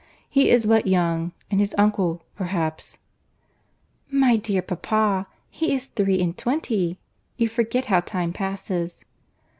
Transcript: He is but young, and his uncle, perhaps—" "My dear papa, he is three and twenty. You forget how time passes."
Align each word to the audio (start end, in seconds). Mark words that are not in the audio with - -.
He 0.27 0.49
is 0.49 0.65
but 0.65 0.87
young, 0.87 1.31
and 1.51 1.59
his 1.59 1.75
uncle, 1.77 2.23
perhaps—" 2.35 2.97
"My 4.09 4.35
dear 4.35 4.63
papa, 4.63 5.27
he 5.51 5.75
is 5.75 5.85
three 5.85 6.19
and 6.23 6.35
twenty. 6.35 6.97
You 7.37 7.47
forget 7.47 7.85
how 7.85 7.99
time 7.99 8.33
passes." 8.33 9.05